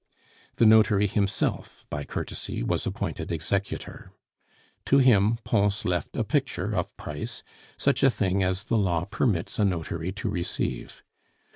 The 0.55 0.65
notary 0.65 1.05
himself, 1.05 1.85
by 1.91 2.05
courtesy, 2.05 2.63
was 2.63 2.87
appointed 2.87 3.31
executor. 3.31 4.11
To 4.85 4.97
him 4.97 5.37
Pons 5.43 5.85
left 5.85 6.15
a 6.17 6.23
picture 6.23 6.73
of 6.73 6.97
price, 6.97 7.43
such 7.77 8.01
a 8.01 8.09
thing 8.09 8.41
as 8.41 8.63
the 8.63 8.77
law 8.79 9.05
permits 9.05 9.59
a 9.59 9.63
notary 9.63 10.11
to 10.13 10.27
receive. 10.27 11.03